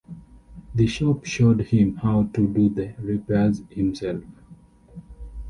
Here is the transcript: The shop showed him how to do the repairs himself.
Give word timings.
The 0.73 0.87
shop 0.87 1.25
showed 1.25 1.61
him 1.61 1.97
how 1.97 2.23
to 2.33 2.47
do 2.47 2.69
the 2.69 2.95
repairs 2.97 3.61
himself. 3.69 4.23